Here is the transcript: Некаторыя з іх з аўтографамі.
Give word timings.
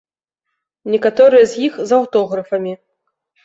Некаторыя 0.93 1.45
з 1.53 1.63
іх 1.67 1.79
з 1.87 1.91
аўтографамі. 2.01 2.73